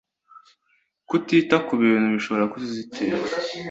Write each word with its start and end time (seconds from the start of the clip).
kutita 1.09 1.55
ku 1.65 1.73
bintu 1.81 2.07
bishobora 2.15 2.45
kuziteza 2.53 3.27